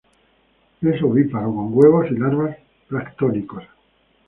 Es 0.81 1.03
ovíparo, 1.03 1.53
con 1.53 1.69
huevos 1.77 2.07
y 2.09 2.15
larvas 2.17 2.57
planctónicos. 2.87 3.63